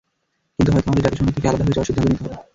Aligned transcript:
কিন্তু 0.55 0.69
হয়তো 0.73 0.87
আমাদের 0.89 1.05
জাতিসংঘ 1.05 1.29
থেকে 1.35 1.49
আলাদা 1.49 1.63
হয়ে 1.65 1.75
যাওয়ার 1.75 1.87
সিদ্ধান্ত 1.89 2.09
নিতে 2.11 2.21
হবে। 2.23 2.35